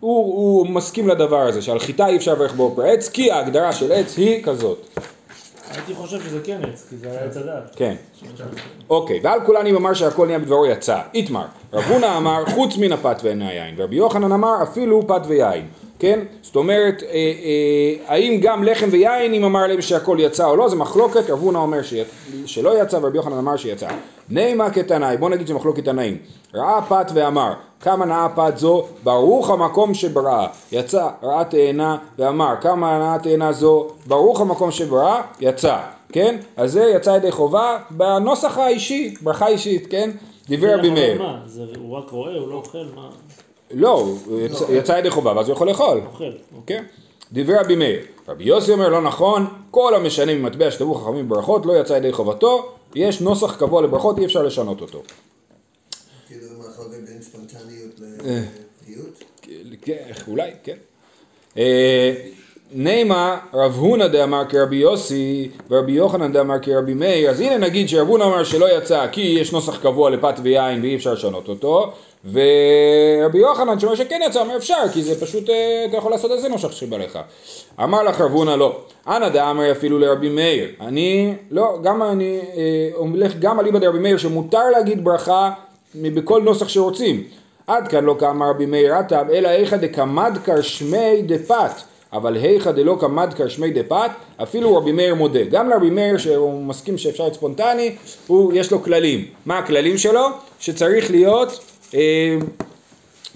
[0.00, 3.92] הוא, הוא מסכים לדבר הזה, שעל חיטה אי אפשר לברך בור פרץ, כי ההגדרה של
[3.92, 4.86] עץ היא כזאת.
[5.74, 7.74] הייתי חושב שזה כן עץ, כי זה היה עץ הדעת.
[7.76, 7.94] כן.
[8.90, 11.00] אוקיי, ועל כולנים אמר שהכל נהיה בדברו יצא.
[11.14, 11.44] איתמר.
[11.72, 13.74] רב הונא אמר חוץ מן הפת ואין היין.
[13.78, 15.66] ורבי יוחנן אמר אפילו פת ויין.
[16.00, 16.20] כן?
[16.42, 20.68] זאת אומרת, אה, אה, האם גם לחם ויין אם אמר להם שהכל יצא או לא,
[20.68, 21.94] זה מחלוקת, רב הונא אומר ש...
[22.46, 23.88] שלא יצא ורבי יוחנן אמר שיצא.
[24.28, 26.16] נימה כתנאי, בוא נגיד שמחלוקת תנאים.
[26.54, 30.46] ראה פת ואמר, כמה נאה פת זו, ברוך המקום שבראה.
[30.72, 35.76] יצא, ראה תאנה ואמר, כמה נאה תאנה זו, ברוך המקום שבראה, יצא.
[36.12, 36.36] כן?
[36.56, 40.10] אז זה יצא ידי חובה בנוסח האישי, ברכה אישית, כן?
[40.48, 41.22] דברי רבי מאיר.
[41.78, 43.08] הוא רק רואה, הוא לא אוכל, מה?
[43.74, 43.90] לא,
[44.26, 46.00] הוא יצא- יצא ידי חובה ואז הוא יכול לאכול.
[46.12, 46.30] אוכל.
[46.66, 46.84] כן?
[47.32, 48.00] דברי רבי מאיר.
[48.28, 52.72] רבי יוסי אומר לא נכון, כל המשנה ממטבע שטבעו חכמים בברכות לא יצא ידי חובתו,
[52.94, 55.02] יש נוסח קבוע לברכות, אי אפשר לשנות אותו.
[56.28, 56.46] כאילו
[57.06, 58.42] בין ספונטניות אה.
[58.82, 59.24] לחיות.
[59.82, 60.76] כן, אולי, כן.
[61.58, 62.14] אה,
[62.72, 68.08] נימה רב הונא דאמר כרבי יוסי ורבי יוחנן דאמר כרבי מאיר אז הנה נגיד שרב
[68.08, 71.92] הונא אמר שלא יצא כי יש נוסח קבוע לפת ויין ואי אפשר לשנות אותו
[72.24, 76.48] ורבי יוחנן שאומר שכן יצא אומר אפשר כי זה פשוט אה, אתה יכול לעשות איזה
[76.48, 77.18] נוסח שבא לך
[77.82, 82.90] אמר לך רב הונא לא אנא דאמר אפילו לרבי מאיר אני לא גם אני אה,
[82.94, 85.50] הולך גם אליבא דרבי מאיר שמותר להגיד ברכה
[85.94, 87.24] בכל נוסח שרוצים
[87.70, 91.70] עד כאן לא כאמר רבי מאיר עטב, אלא היכא דקמדקר שמי דפת,
[92.12, 94.10] אבל היכא דלא קמדקר שמי דפת,
[94.42, 95.44] אפילו רבי מאיר מודה.
[95.44, 99.24] גם לרבי מאיר שהוא מסכים שאפשר להיות ספונטני, הוא, יש לו כללים.
[99.46, 100.26] מה הכללים שלו?
[100.60, 101.69] שצריך להיות, אה,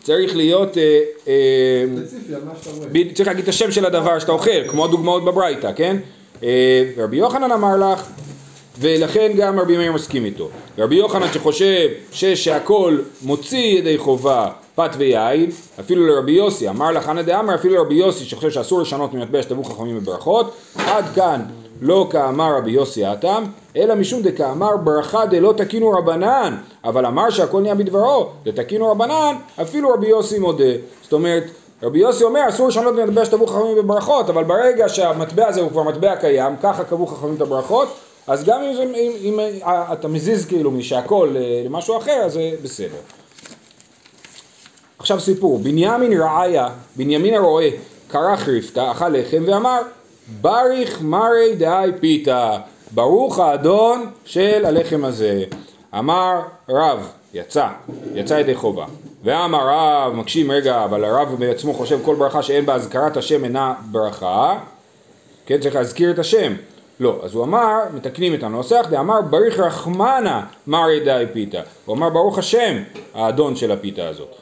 [0.03, 1.01] צריך להיות, אה.
[2.93, 5.97] ב- צריך להגיד את השם של הדבר שאתה אוכל, כמו הדוגמאות בברייתא, כן?
[6.43, 8.07] אה, רבי יוחנן אמר לך,
[8.81, 10.49] ולכן גם רבי מאיר מסכים איתו.
[10.79, 17.23] רבי יוחנן שחושב שהכל מוציא ידי חובה פת ויין, אפילו לרבי יוסי, אמר לך חנא
[17.23, 21.40] דאמר אפילו לרבי יוסי שחושב שאסור לשנות ממטבע שטבעו חכמים בברכות, עד כאן
[21.85, 23.44] לא כאמר רבי יוסי התם,
[23.77, 29.90] אלא משום דקאמר ברכה דלא תקינו רבנן, אבל אמר שהכל נהיה בדברו, דתקינו רבנן, אפילו
[29.90, 30.64] רבי יוסי מודה.
[31.03, 31.44] זאת אומרת,
[31.83, 35.83] רבי יוסי אומר אסור לשנות מטבע שטבעו חכמים בברכות, אבל ברגע שהמטבע הזה הוא כבר
[35.83, 37.88] מטבע קיים, ככה קבעו חכמים את הברכות,
[38.27, 42.33] אז גם אם, זה, אם, אם אה, אתה מזיז כאילו משהכל אה, למשהו אחר, אז
[42.33, 42.97] זה בסדר.
[44.99, 47.68] עכשיו סיפור, בנימין רעיה, בנימין הרועה,
[48.09, 49.81] כרך רפתה, אכל לחם ואמר,
[50.40, 52.56] בריך מרי דאי פיתה,
[52.90, 55.44] ברוך האדון של הלחם הזה.
[55.98, 57.66] אמר רב, יצא,
[58.14, 58.84] יצא ידי חובה.
[59.24, 63.74] ואמר רב, מקשים רגע, אבל הרב בעצמו חושב כל ברכה שאין בה אזכרת השם אינה
[63.90, 64.58] ברכה,
[65.46, 66.52] כן, צריך להזכיר את השם.
[67.00, 71.60] לא, אז הוא אמר, מתקנים את הנוסח, דאמר בריך רחמנה מרי דאי פיתה.
[71.84, 72.82] הוא אמר ברוך השם,
[73.14, 74.34] האדון של הפיתה הזאת.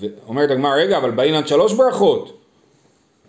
[0.00, 2.32] ואומרת הגמרא, רגע, אבל באינן שלוש ברכות.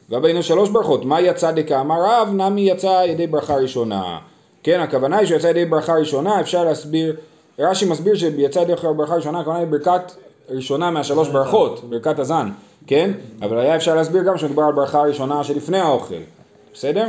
[0.09, 4.19] ובאינן שלוש ברכות, מה יצא דקאמר רב, נמי יצא ידי ברכה ראשונה.
[4.63, 7.15] כן, הכוונה היא שיצא ידי ברכה ראשונה, אפשר להסביר,
[7.59, 10.11] רש"י מסביר שיצא ידי ברכה ראשונה, הכוונה היא ברכת
[10.49, 12.49] ראשונה מהשלוש ברכות, ברכת הזן,
[12.87, 13.11] כן?
[13.41, 16.15] אבל היה אפשר להסביר גם שמדובר על ברכה ראשונה שלפני האוכל,
[16.73, 17.07] בסדר?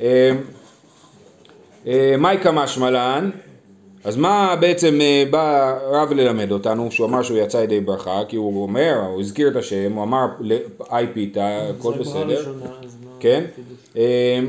[0.00, 0.30] אה,
[1.86, 3.30] אה, מאי קמא שמלן,
[4.04, 8.36] אז מה בעצם אה, בא רב ללמד אותנו, שהוא אמר שהוא יצא ידי ברכה, כי
[8.36, 10.26] הוא אומר, הוא הזכיר את השם, הוא אמר
[10.92, 12.44] אי פיתה, הכל בסדר,
[13.20, 13.44] כן?
[13.96, 14.40] אה,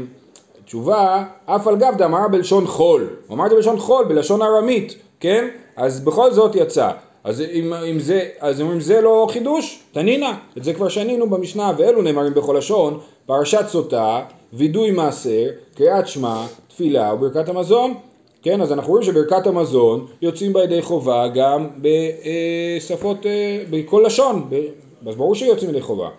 [0.66, 4.96] תשובה, אף על גב דאמר בלשון חול, הוא אמר את זה בלשון חול, בלשון ארמית,
[5.20, 5.48] כן?
[5.76, 6.92] אז בכל זאת יצא.
[7.24, 11.72] אז אם, אם זה, אז אם זה לא חידוש, תנינה, את זה כבר שנינו במשנה,
[11.78, 14.22] ואלו נאמרים בכל לשון, פרשת סוטה,
[14.54, 17.94] וידוי מעשר, קריאת שמע, תפילה וברכת המזון.
[18.46, 24.50] כן, אז אנחנו רואים שברכת המזון יוצאים בה ידי חובה גם בשפות, אה, בכל לשון,
[25.08, 26.10] אז ברור שיוצאים ידי חובה.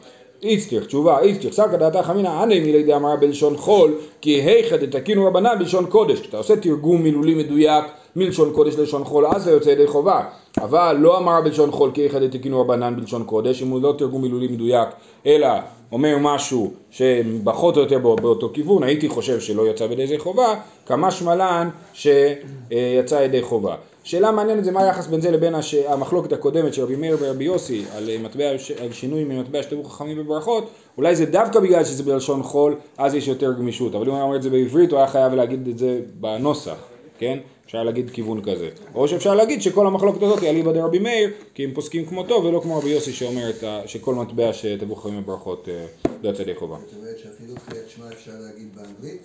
[0.42, 5.58] איצטריך, תשובה, איצטריך, סקא דעתך אמינא, אנא מילי דאמרה בלשון חול, כי היכא דתקינו רבנן
[5.58, 6.20] בלשון קודש.
[6.20, 7.84] כשאתה עושה תרגום מילולי מדויק
[8.16, 10.24] מלשון קודש ללשון חול, אז זה יוצא ידי חובה.
[10.62, 14.22] אבל לא אמרה בלשון חול, כי היכא דתקינו רבנן בלשון קודש, אם הוא לא תרגום
[14.22, 14.88] מילולי מדויק,
[15.26, 15.48] אלא
[15.92, 20.54] אומר משהו שפחות או יותר בא- באותו כיוון, הייתי חושב שלא יצא בידי זה חובה,
[20.86, 23.74] כמה שמלן שיצא ידי חובה.
[24.04, 25.74] שאלה מעניינת זה מה היחס בין זה לבין הש...
[25.74, 28.44] המחלוקת הקודמת של רבי מאיר ורבי יוסי על, אה, מטבע,
[28.80, 33.28] על שינוי ממטבע שטבעו חכמים בברכות, אולי זה דווקא בגלל שזה בלשון חול, אז יש
[33.28, 35.78] יותר גמישות, אבל אם הוא היה אומר את זה בעברית הוא היה חייב להגיד את
[35.78, 36.76] זה בנוסח,
[37.18, 37.38] כן?
[37.66, 38.68] אפשר להגיד כיוון כזה.
[38.94, 42.60] או שאפשר להגיד שכל המחלוקת הזאת היא אליבא דרבי מאיר, כי הם פוסקים כמותו ולא
[42.60, 43.50] כמו רבי יוסי שאומר.
[43.86, 45.86] שכל מטבע שטבעו חכמים בברכות אה,
[46.22, 46.76] לא יוצא ידי חובה.
[46.86, 49.22] זאת אומרת שאפילו קריאת שמע אפשר להגיד באנגלית?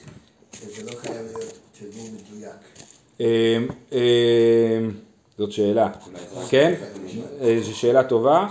[0.62, 2.54] שזה לא חייב להיות תרגום מדויק.
[3.22, 3.58] אה,
[3.94, 4.80] אה,
[5.38, 5.90] זאת שאלה,
[6.50, 6.74] כן?
[7.42, 8.48] אה, זו שאלה טובה.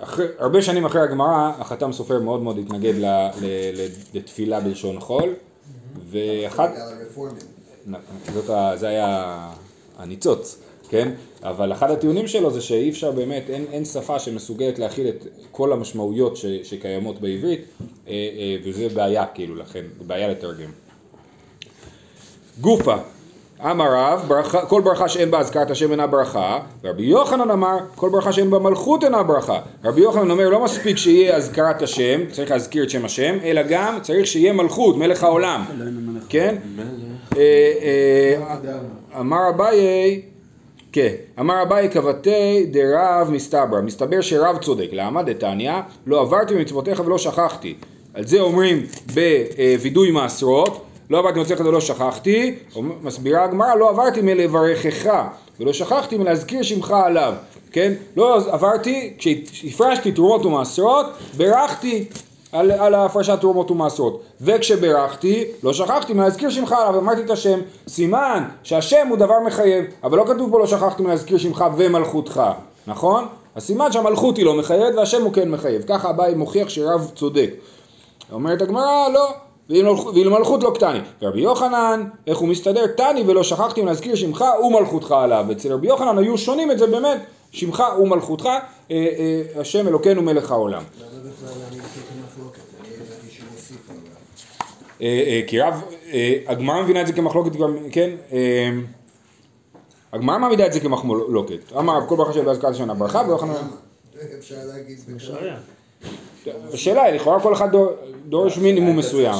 [0.00, 2.94] אחרי- הרבה שנים אחרי הגמרא, החתם סופר מאוד מאוד התנגד
[4.14, 5.34] לתפילה בלשון חול,
[6.10, 6.70] ואחת...
[8.34, 8.72] זאת ה...
[8.76, 9.38] זה היה
[9.98, 11.12] הניצוץ, כן?
[11.42, 15.72] אבל אחד הטיעונים שלו זה שאי אפשר באמת, אין, אין שפה שמסוגלת להכיל את כל
[15.72, 17.60] המשמעויות ש, שקיימות בעברית,
[18.08, 20.70] אה, אה, וזה בעיה כאילו לכן, בעיה לתרגם.
[22.60, 22.96] גופה,
[23.64, 28.10] אמר רב, ברכה, כל ברכה שאין בה אזכרת השם אינה ברכה, ורבי יוחנן אמר, כל
[28.10, 29.60] ברכה שאין בה מלכות אינה ברכה.
[29.84, 33.98] רבי יוחנן אומר, לא מספיק שיהיה אזכרת השם, צריך להזכיר את שם השם, אלא גם
[34.02, 35.64] צריך שיהיה מלכות, מלך העולם,
[36.28, 36.56] כן?
[37.36, 40.22] אה, אה, אמר אביי,
[40.92, 45.22] כן, אמר אביי קבתי דרב מסתברא, מסתבר שרב צודק, למה?
[45.22, 45.72] דתניא,
[46.06, 47.74] לא עברתי במצוותיך ולא שכחתי.
[48.14, 48.82] על זה אומרים
[49.14, 52.54] בווידוי מעשרות, לא עברתי במצוותיך ולא שכחתי,
[53.02, 55.12] מסבירה הגמרא, לא עברתי מלברכך
[55.60, 57.34] ולא שכחתי מלהזכיר שמך עליו,
[57.72, 57.92] כן?
[58.16, 62.04] לא עברתי, כשהפרשתי תרומות ומעשרות, ברכתי
[62.52, 64.22] על, על הפרשת תרומות ומעשרות.
[64.40, 70.18] וכשברכתי, לא שכחתי מלהזכיר שמך עליו, אמרתי את השם, סימן שהשם הוא דבר מחייב, אבל
[70.18, 72.42] לא כתוב פה לא שכחתי מלהזכיר שמך ומלכותך,
[72.86, 73.26] נכון?
[73.54, 75.82] אז סימן שהמלכות היא לא מחייבת והשם הוא כן מחייב.
[75.86, 77.50] ככה אביי מוכיח שרב צודק.
[78.32, 79.28] אומרת הגמרא, לא,
[79.70, 80.98] ואילו מלכות לא קטני.
[81.22, 82.86] ורבי יוחנן, איך הוא מסתדר?
[82.86, 85.46] תני ולא שכחתי מלהזכיר שמך ומלכותך עליו.
[85.52, 87.20] אצל רבי יוחנן היו שונים את זה באמת,
[87.52, 88.60] שמך ומלכותך, אה,
[88.90, 90.82] אה, השם אלוקינו מלך העולם.
[90.98, 92.60] למה בכלל אני מכיר את המחלוקת?
[92.80, 94.02] אני ידעתי שהוא הוסיף עליו.
[94.02, 94.08] אה,
[94.82, 94.89] אה,
[95.46, 95.82] כי רב,
[96.12, 98.10] אה, הגמרא מבינה את זה כמחלוקת גם, כן?
[98.32, 98.70] אה,
[100.12, 101.72] הגמרא מעמידה את זה כמחלוקת.
[101.78, 103.52] אמר רב כל ברכה של באזכרת השנה ברכה, ויוחנן...
[104.38, 104.98] אפשר להגיד.
[106.72, 107.92] השאלה היא, לכאורה כל אחד דור-
[108.28, 109.34] דורש מינימום מסוים.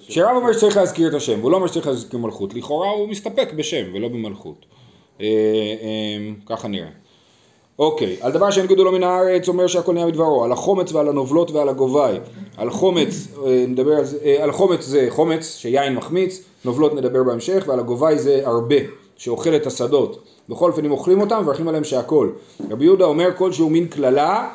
[0.00, 3.52] שרב אומר שצריך להזכיר את השם, והוא לא אומר שצריך להזכיר מלכות, לכאורה הוא מסתפק
[3.56, 4.66] בשם ולא במלכות.
[5.20, 6.88] אה, אה, ככה נראה.
[7.78, 11.50] אוקיי, על דבר שאין גדולו מן הארץ אומר שהכל נהיה מדברו, על החומץ ועל הנובלות
[11.50, 12.18] ועל הגובי.
[12.56, 17.22] על חומץ, אה, נדבר על זה, אה, על חומץ זה חומץ, שיין מחמיץ, נובלות נדבר
[17.22, 18.76] בהמשך, ועל הגובי זה הרבה,
[19.16, 20.22] שאוכל את השדות.
[20.48, 22.28] בכל אופן אם אוכלים אותם מברכים עליהם שהכל.
[22.70, 24.48] רבי יהודה אומר כל שהוא מין קללה,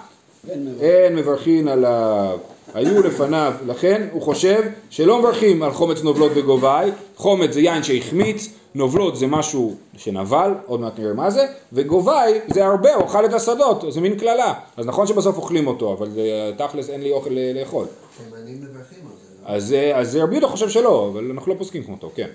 [0.80, 2.38] אין מברכין עליו.
[2.74, 8.50] היו לפניו, לכן הוא חושב שלא מברכים על חומץ נובלות וגובי, חומץ זה יין שהחמיץ,
[8.76, 13.34] נובלות זה משהו שנבל, עוד מעט נראה מה זה, וגובי זה הרבה, הוא אכל את
[13.34, 14.54] השדות, זה מין קללה.
[14.78, 17.86] אז נכון שבסוף אוכלים אותו, אבל זה, תכלס אין לי אוכל אה, לאכול.
[18.18, 19.46] תימנים מברכים על זה.
[19.46, 22.28] אז, אה, אז רבי יהודה חושב שלא, אבל אנחנו לא פוסקים כמותו, כן.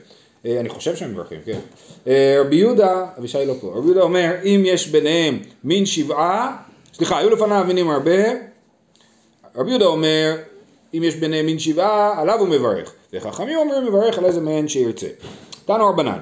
[0.46, 1.58] אה, אני חושב שהם מברכים, כן.
[2.40, 6.56] רבי יהודה, אבישי לא פה, רבי יהודה אומר, אם יש ביניהם מין שבעה,
[6.94, 8.22] סליחה, היו לפניו מינים הרבה,
[9.56, 10.36] רבי יהודה אומר,
[10.94, 12.92] אם יש ביניהם מין שבעה, עליו הוא מברך.
[13.12, 15.06] וחכמים אומרים, מברך על איזה מהן שירצה.
[15.64, 16.18] תנו רבנן.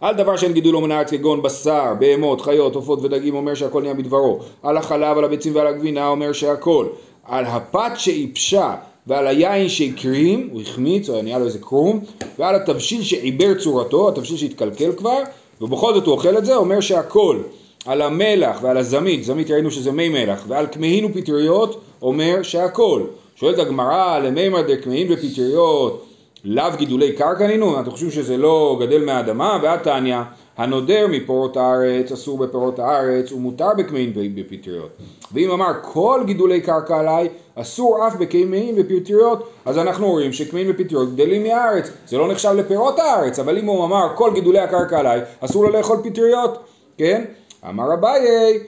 [0.00, 3.94] על דבר שאין גידולו מן הארץ כגון בשר, בהמות, חיות, עופות ודגים אומר שהכל נהיה
[3.94, 4.38] בדברו.
[4.62, 6.86] על החלב, על הביצים ועל הגבינה אומר שהכל.
[7.24, 8.74] על הפת שאיפשה
[9.06, 12.00] ועל היין שהקרים, הוא החמיץ או נהיה לו איזה קרום,
[12.38, 15.18] ועל התבשיל שעיבר צורתו, התבשיל שהתקלקל כבר,
[15.60, 17.38] ובכל זאת הוא אוכל את זה, אומר שהכל.
[17.86, 23.02] על המלח ועל הזמית, זמית ראינו שזה מי מלח, ועל כמהין ופטריות אומר שהכל.
[23.36, 26.04] שואלת הגמרא, למימר דכמהין ופטריות,
[26.44, 27.80] לאו גידולי קרקע נינו?
[27.80, 29.58] אתם חושבים שזה לא גדל מהאדמה?
[29.62, 30.18] ועד תניא,
[30.56, 34.90] הנודר מפירות הארץ אסור בפירות הארץ ומותר בכמהין בפטריות.
[35.32, 41.14] ואם אמר כל גידולי קרקע עליי אסור אף בכמהין בפטריות, אז אנחנו רואים שכמהין ופטריות
[41.14, 41.90] גדלים מהארץ.
[42.06, 45.70] זה לא נחשב לפירות הארץ, אבל אם הוא אמר כל גידולי הקרקע עליי אסור לו
[45.70, 46.64] לאכול פטריות,
[46.98, 47.24] כן?
[47.68, 48.58] אמר אביי,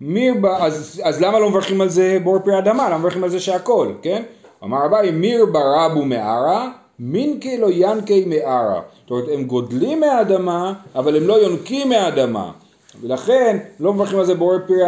[0.00, 0.34] מיר.
[0.58, 2.88] אז, אז למה לא מברכים על זה בור פרי אדמה?
[2.88, 4.22] למה מברכים על זה שהכל, כן?
[4.64, 6.70] אמר אביי, מיר ברבו מערה,
[7.04, 8.80] מינקי לא ינקי מערה.
[9.00, 12.52] זאת אומרת, הם גודלים מהאדמה, אבל הם לא יונקים מהאדמה.
[13.00, 14.82] ולכן, לא מברכים על זה בור פרי...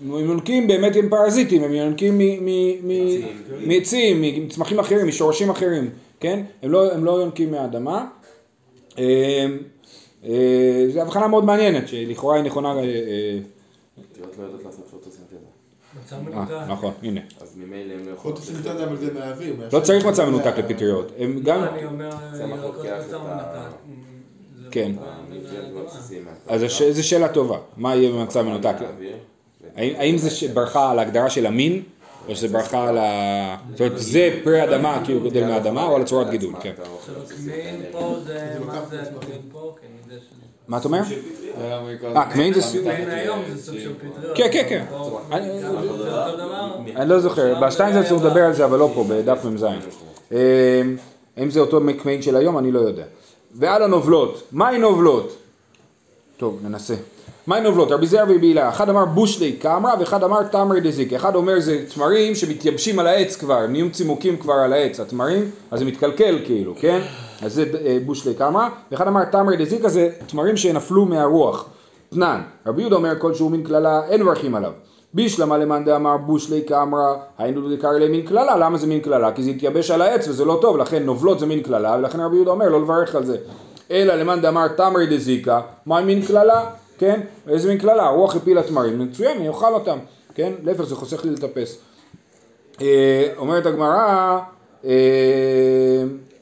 [0.00, 2.18] הם יונקים באמת עם פרזיטים, הם יונקים
[3.66, 5.90] מעצים, מצמחים אחרים, משורשים אחרים,
[6.20, 6.42] כן?
[6.62, 8.06] הם לא, הם לא יונקים מהאדמה.
[8.98, 9.46] אה,
[10.24, 12.78] אה, זו הבחנה מאוד מעניינת, שלכאורה היא נכונה...
[12.78, 13.38] אה,
[14.12, 14.84] פטריות לא יודעות לעשות
[15.94, 16.56] פוטוסינתזה.
[16.56, 17.20] אה, נכון, הנה.
[17.40, 18.54] אז ממילא הם לא יכול יכולים...
[18.54, 19.54] להיות סינתזה, אבל זה מהאוויר.
[19.72, 21.12] לא צריך מצע מנותק לפטריות.
[21.18, 21.62] הם גם...
[21.64, 23.18] אני אומר, ירקות לוקח מצע.
[24.62, 24.92] זה כן.
[24.96, 25.02] לא
[26.46, 26.54] מהקרקע.
[26.54, 27.58] אז זו שאלה טובה.
[27.76, 28.74] מה יהיה במצע מנותק?
[29.76, 31.82] האם זה ברכה על ההגדרה של המין,
[32.28, 33.56] או שזה ברכה על ה...
[33.70, 36.72] זאת אומרת, זה פרי אדמה כי הוא גדל מהאדמה, או על צורת גידול, כן.
[40.70, 41.00] זה, זה מה זה אתה אומר?
[41.60, 41.78] אה,
[43.54, 43.72] זה...
[43.72, 44.36] זה פטריות.
[44.36, 44.84] כן, כן, כן.
[45.32, 45.60] אני-
[46.98, 49.64] זה לא זוכר, בשטיינזלץ הוא מדבר על זה, אבל לא פה, בדף מ"ז.
[50.32, 50.82] אה,
[51.38, 53.04] אם זה אותו מקמעין של היום, אני לא יודע.
[53.54, 55.36] ועל הנובלות, מהי נובלות?
[56.36, 56.94] טוב, ננסה.
[57.46, 57.90] מהי נובלות?
[57.92, 61.12] רבי זר ובעילה, אחד אמר בושלי קמרא ואחד אמר תמרי דזיק.
[61.12, 65.50] אחד אומר זה תמרים שמתייבשים על העץ כבר, הם נהיים צימוקים כבר על העץ, התמרים,
[65.70, 67.00] אז זה מתקלקל כאילו, כן?
[67.42, 71.68] אז זה אה, בושלי קמרא, ואחד אמר תמרי דזיק, אז זה תמרים שנפלו מהרוח.
[72.10, 74.72] תנן, רבי יהודה אומר כל שהוא מין קללה, אין מברכים עליו.
[75.14, 79.32] בישלמה למאן דאמר בושלי קמרא, היינו דקרא ליה מין קללה, למה זה מין קללה?
[79.32, 82.36] כי זה התייבש על העץ וזה לא טוב, לכן נובלות זה מין קללה, ולכן רבי
[82.36, 83.36] יהודה אומר לא לברך על זה.
[83.90, 86.70] אלא למאן דאמר תמרי דזיקה, מה מין קללה?
[86.98, 87.20] כן?
[87.48, 88.04] איזה מין קללה?
[88.04, 89.98] הרוח הפילה תמרים, מצוין, אני אוכל אותם,
[90.34, 90.52] כן?
[90.62, 91.78] להפך זה חוסך לי לטפס.
[92.80, 94.38] אה, אומרת הגמרא,
[94.84, 94.90] אה,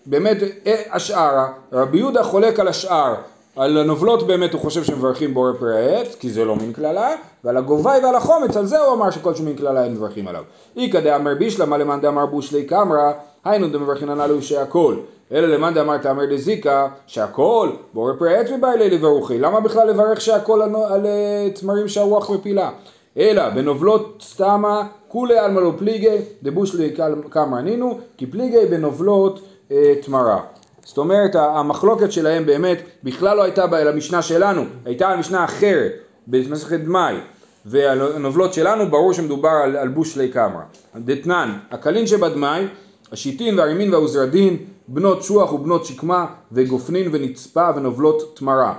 [0.08, 3.14] באמת אה, השערה, רבי יהודה חולק על השאר,
[3.56, 7.56] על הנובלות באמת הוא חושב שמברכים בורא פרי העץ, כי זה לא מין קללה, ועל
[7.56, 10.42] הגובי ועל החומץ, על זה הוא אמר שכל שהוא מין קללה אין מברכים עליו.
[10.76, 13.12] איכא דאמר בישלמה למאן דאמר בושלי קמרא,
[13.44, 14.94] היינו דמברכין הנ"ל שהכל.
[15.32, 19.38] אלא למאן דאמר תאמר דזיקה, שהכל בורא פרי העץ ובאלי לברוכי.
[19.38, 22.70] למה בכלל לברך שהכל על, על אה, תמרים שהרוח מפילה?
[23.18, 26.94] אלא בנובלות סתמה כולי עלמא לא פליגי דבושלי
[27.30, 29.40] קמרא נינו כי פליגי בנובלות
[30.02, 30.40] תמרה.
[30.84, 35.92] זאת אומרת המחלוקת שלהם באמת בכלל לא הייתה בה- למשנה שלנו, הייתה על משנה אחרת
[36.26, 37.16] במסכת דמאי
[37.66, 40.62] והנובלות שלנו ברור שמדובר על, על בושלי קמרא.
[40.96, 42.66] דתנן, הקלין שבדמאי,
[43.12, 44.56] השיטין והרימין והעוזרדין,
[44.88, 48.74] בנות שוח ובנות שקמה וגופנין ונצפה ונובלות תמרה.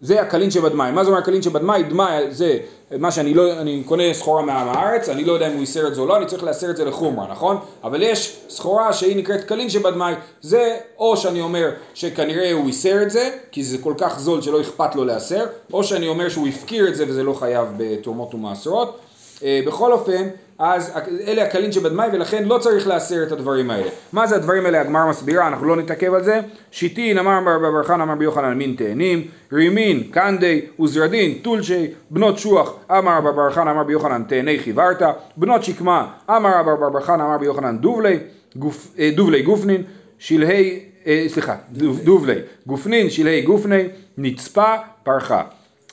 [0.00, 0.92] זה הקלין שבדמאי.
[0.92, 1.82] מה זה אומר הקלין שבדמאי?
[1.82, 2.58] דמאי זה
[2.98, 5.94] מה שאני לא, אני קונה סחורה מעם הארץ, אני לא יודע אם הוא איסר את
[5.94, 7.56] זה או לא, אני צריך לאסר את זה לחומרה, נכון?
[7.84, 13.10] אבל יש סחורה שהיא נקראת קלין שבדמאי, זה או שאני אומר שכנראה הוא איסר את
[13.10, 16.88] זה, כי זה כל כך זול שלא אכפת לו לאסר, או שאני אומר שהוא הפקיר
[16.88, 18.98] את זה וזה לא חייב בתרומות ומעשרות.
[19.44, 20.28] אה, בכל אופן,
[20.58, 20.92] אז
[21.26, 23.88] אלה הקלין שבדמאי ולכן לא צריך לאסר את הדברים האלה.
[24.12, 24.80] מה זה הדברים האלה?
[24.80, 26.40] הגמרא מסבירה, אנחנו לא נתעכב על זה.
[26.70, 32.74] שיטין אמר בר חנא אמר בי יוחנן מין תאנים, רימין, קנדי, עוזרדין, טולשי, בנות שוח,
[32.90, 37.46] אמר בר חנא אמר בי יוחנן תאני חיוורתא, בנות שקמה, אמר בר חנא אמר בי
[37.46, 38.18] יוחנן דובלי,
[38.56, 39.82] גופ, אה, דובלי גופנין,
[40.18, 42.34] שלהי, אה, סליחה, דוב- דובלי,
[42.66, 43.82] גופנין, שלהי גופני,
[44.18, 45.42] נצפה, פרחה.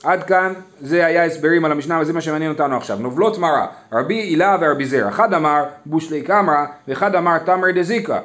[0.06, 2.98] עד כאן זה היה הסברים על המשנה וזה מה שמעניין אותנו עכשיו.
[3.00, 5.08] נובלות מרה, רבי הילה ורבי זר.
[5.08, 8.18] אחד אמר בושלי קמרא ואחד אמר תמרי דזיקה.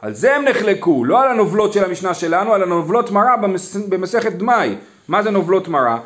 [0.00, 3.76] על זה הם נחלקו, לא על הנובלות של המשנה שלנו, על הנובלות מרה במס...
[3.76, 4.74] במסכת דמאי.
[5.08, 5.98] מה זה נובלות מרה?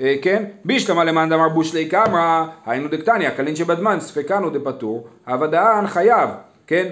[0.00, 0.44] אה, כן?
[0.64, 6.30] בישלמה למאן דאמר בושלי קמרא, היינו דקטניה, קלין שבדמן, ספקנו דפטור, הוודאן חייב,
[6.66, 6.88] כן?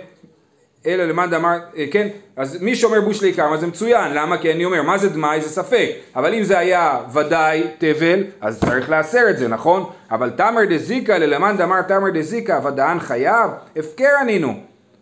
[0.86, 4.38] אלא למאן דאמר, אה, כן, אז מי שאומר בושלי קרמה זה מצוין, למה?
[4.38, 5.40] כי אני אומר, מה זה דמאי?
[5.40, 9.84] זה ספק, אבל אם זה היה ודאי תבל, אז צריך לאסר את זה, נכון?
[10.10, 14.54] אבל תמר דזיקה, ללמאן דאמר תמר דזיקה, ודאן חייב, הפקר ענינו.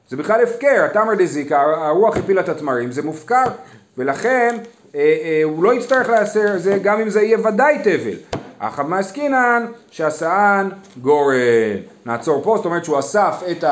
[0.08, 3.44] זה בכלל הפקר, התמר דזיקה, הרוח הפילה את התמרים, זה מופקר,
[3.98, 4.56] ולכן
[4.94, 8.31] אה, אה, הוא לא יצטרך לאסר זה גם אם זה יהיה ודאי תבל.
[8.62, 10.68] אחא מעסקינן שעשאן
[11.00, 11.36] גורן.
[12.06, 13.64] נעצור פה, זאת אומרת שהוא אסף את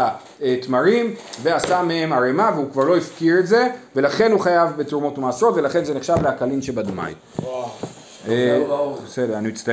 [0.42, 5.54] התמרים ועשה מהם ערימה והוא כבר לא הפקיר את זה ולכן הוא חייב בתרומות ומעשרות
[5.56, 7.14] ולכן זה נחשב להקלין שבדמאי.
[8.28, 8.64] אה,
[9.06, 9.68] בסדר, אני מצטער.